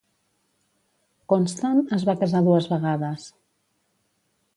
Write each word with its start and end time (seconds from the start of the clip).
Constant 1.33 1.81
es 1.97 2.05
va 2.09 2.15
casar 2.21 2.41
dues 2.47 2.69
vegades. 2.73 3.27